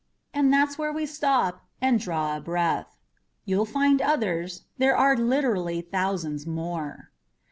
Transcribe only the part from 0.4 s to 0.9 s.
that's